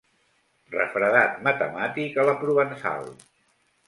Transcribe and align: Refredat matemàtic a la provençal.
Refredat 0.75 1.37
matemàtic 1.47 2.17
a 2.23 2.25
la 2.31 2.33
provençal. 2.45 3.05